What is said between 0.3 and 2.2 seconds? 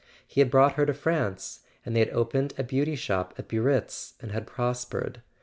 had brought her to France, and they had